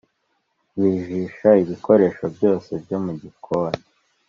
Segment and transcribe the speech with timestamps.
[0.77, 3.83] bajisha ibikoresho byose byo mu gikoni: